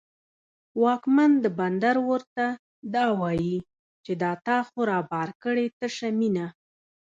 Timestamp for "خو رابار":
4.67-5.29